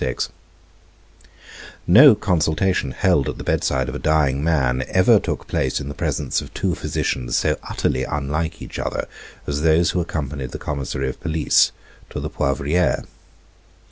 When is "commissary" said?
10.57-11.07